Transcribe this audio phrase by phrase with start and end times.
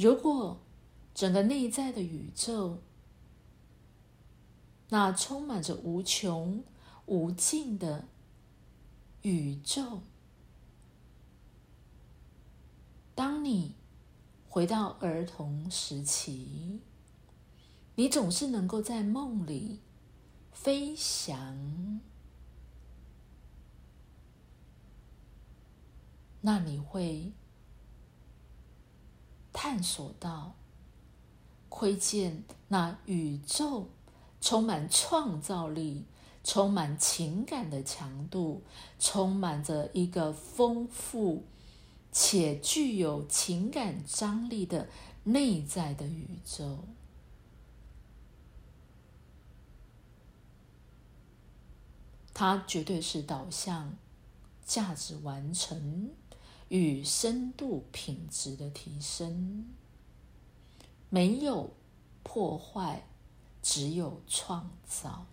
[0.00, 0.58] 如果
[1.12, 2.78] 整个内在的宇宙，
[4.88, 6.64] 那充满着无穷
[7.04, 8.08] 无尽的
[9.20, 10.00] 宇宙，
[13.14, 13.74] 当你
[14.48, 16.80] 回到儿童时期，
[17.96, 19.80] 你总是能够在梦里
[20.50, 22.00] 飞翔，
[26.40, 27.32] 那你会
[29.62, 30.54] 探索到、
[31.68, 33.90] 窥见那宇宙
[34.40, 36.06] 充满创造力、
[36.42, 38.62] 充满情感的强度，
[38.98, 41.44] 充满着一个丰富
[42.10, 44.88] 且具有情感张力的
[45.24, 46.78] 内在的宇宙。
[52.32, 53.94] 它绝对是导向
[54.64, 56.12] 价值完成
[56.70, 59.66] 与深度品质的提升，
[61.10, 61.74] 没有
[62.22, 63.02] 破坏，
[63.62, 65.26] 只有创造。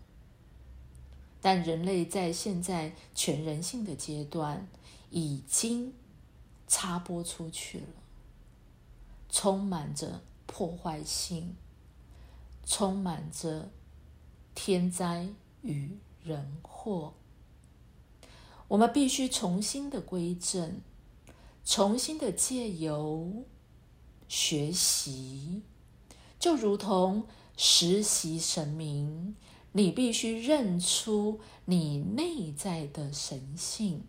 [1.39, 4.67] 但人类在现在全人性的阶段，
[5.09, 5.94] 已经
[6.67, 7.88] 插播出去了，
[9.30, 11.56] 充满着破坏性，
[12.66, 13.72] 充满着
[14.54, 15.30] 天灾
[15.61, 15.98] 与。
[16.23, 17.14] 人祸，
[18.67, 20.81] 我们必须重新的归正，
[21.70, 23.44] 重新的借由
[24.30, 25.64] 学习，
[26.40, 29.36] 就如同实习神明，
[29.73, 34.06] 你必须认出你内在的神性，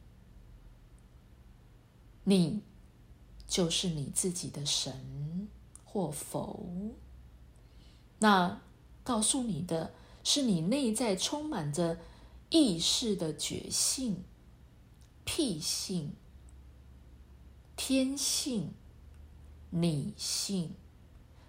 [2.22, 2.62] 你
[3.48, 5.48] 就是你自己的神
[5.84, 6.64] 或否？
[8.20, 8.62] 那
[9.02, 9.92] 告诉你的。
[10.24, 11.98] 是你内在充满着
[12.50, 14.24] 意识的觉性、
[15.24, 16.12] 癖性、
[17.88, 18.74] 天性、
[19.70, 20.74] 理性。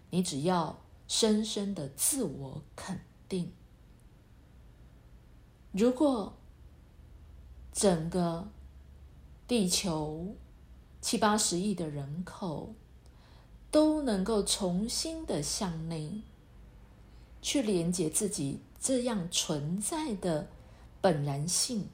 [0.09, 3.51] 你只要深深的自我肯定。
[5.73, 6.37] 如果
[7.73, 8.47] 整个
[9.49, 10.37] 地球
[11.01, 12.73] 七八十亿的人口
[13.69, 16.21] 都能够重新的向内
[17.41, 18.61] 去连接自己。
[18.79, 20.47] 这样存在的
[21.01, 21.89] 本然性，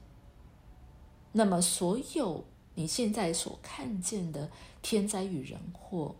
[1.32, 2.44] 那么所有
[2.76, 4.50] 你现在所看见的
[4.80, 6.14] 天灾与人祸，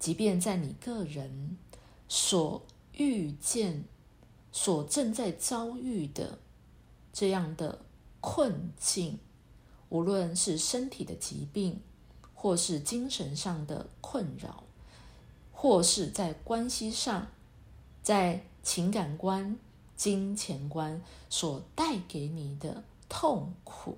[0.00, 1.56] 即便在你个人
[2.08, 3.84] 所遇见、
[4.50, 6.40] 所正在遭遇的
[7.12, 7.82] 这样的
[8.20, 9.20] 困境，
[9.88, 11.80] 无论是身体的疾病，
[12.34, 14.64] 或是精神上的困扰，
[15.52, 17.28] 或是在关系上，
[18.02, 18.44] 在。
[18.60, 19.56] 情感观、
[19.96, 21.00] 金钱观
[21.30, 23.96] 所带给你的痛苦，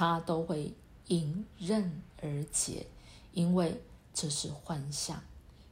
[0.00, 0.72] 它都会
[1.08, 2.86] 迎刃而解，
[3.34, 3.82] 因为
[4.14, 5.22] 这是幻象，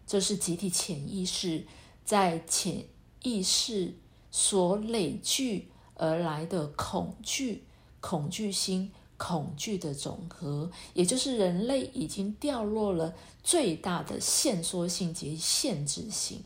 [0.07, 1.65] 这是集体潜意识
[2.05, 2.85] 在潜
[3.23, 3.95] 意识
[4.31, 7.65] 所累聚而来的恐惧、
[8.03, 16.45] 恐惧心、恐惧的总和，也就是人类已经掉落了最大的限缩性及限制性。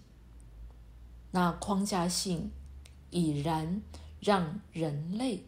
[1.33, 2.53] 那框架性
[3.11, 3.83] 已然
[4.21, 5.43] 让人类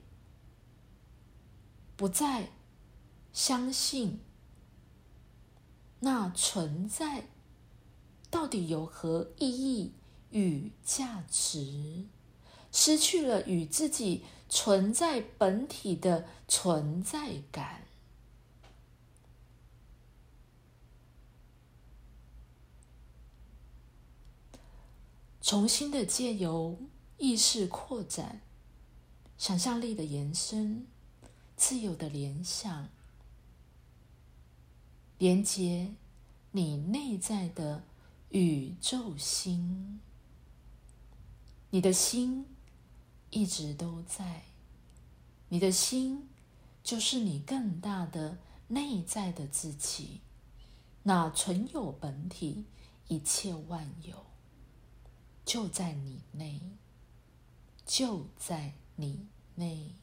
[1.96, 2.50] 不再
[3.32, 4.20] 相信
[6.00, 7.28] 那存在
[8.30, 9.92] 到底有何意义
[10.30, 12.06] 与价值，
[12.72, 17.86] 失去了与自己存在本体的存在感。
[25.40, 26.78] 重新的借由
[27.18, 28.40] 意识扩展、
[29.38, 30.86] 想象力的延伸、
[31.56, 32.88] 自由的联想，
[35.18, 35.94] 连接
[36.50, 37.84] 你内在的
[38.30, 40.00] 宇宙心。
[41.70, 42.46] 你的心
[43.30, 44.42] 一直都在，
[45.48, 46.28] 你的心
[46.82, 48.38] 就是你更大的
[48.68, 50.20] 内在的自己，
[51.02, 52.66] 那存有本体，
[53.08, 54.24] 一切万有。
[55.44, 56.60] 就在你内，
[57.84, 59.26] 就在你
[59.56, 59.94] 内。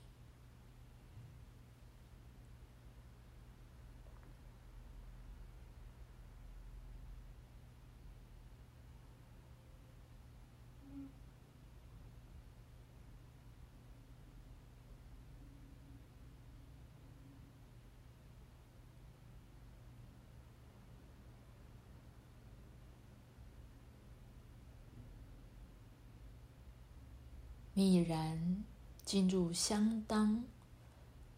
[27.82, 28.64] 已然
[29.04, 30.44] 进入相当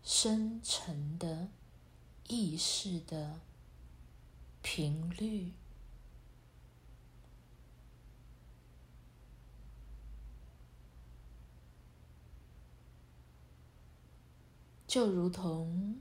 [0.01, 1.49] 深沉的
[2.27, 3.39] 意识的
[4.61, 5.53] 频率，
[14.85, 15.99] 就如同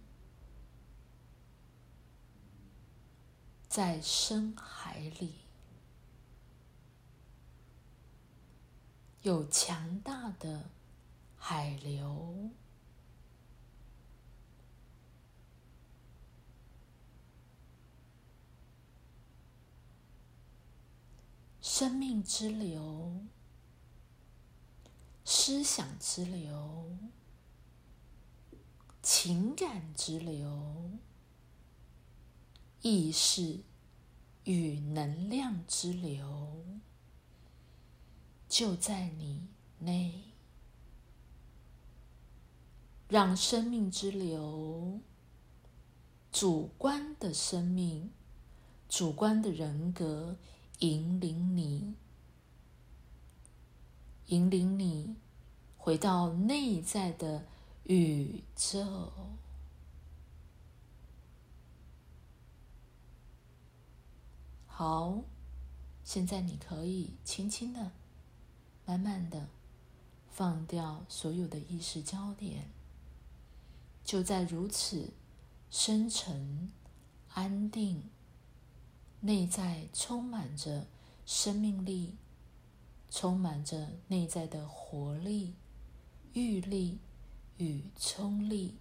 [3.69, 5.42] 在深海里。
[9.22, 10.70] 有强大的
[11.36, 12.50] 海流。
[21.60, 23.24] 生命之流，
[25.24, 26.96] 思想之流，
[29.02, 30.90] 情感之流，
[32.82, 33.60] 意识
[34.44, 36.64] 与能量之流，
[38.52, 40.25] 就在你内。
[43.08, 45.00] 让生命之流，
[46.31, 48.10] 主观的生命，
[48.90, 50.37] 主观的人格。
[50.81, 51.94] 引领你，
[54.26, 55.14] 引领你
[55.78, 57.46] 回到内在的
[57.84, 59.12] 宇宙。
[64.66, 65.22] 好，
[66.02, 67.93] 现在你可以轻轻的、
[68.84, 69.49] 慢慢的
[70.31, 72.70] 放掉所有的意识焦点，
[74.05, 75.11] 就在如此
[75.70, 76.70] 深沉、
[77.34, 78.02] 安定。
[79.25, 80.88] 内在充满着
[81.25, 82.17] 生命力，
[83.08, 85.55] 充满着内在的活力、
[86.32, 86.99] 欲力
[87.58, 88.79] 与冲力。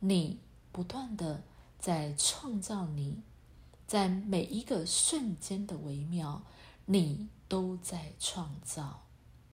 [0.00, 0.40] 你
[0.72, 1.44] 不断的
[1.78, 3.22] 在创造你，
[3.86, 6.42] 在每一个瞬间的微妙，
[6.86, 9.04] 你都在创造。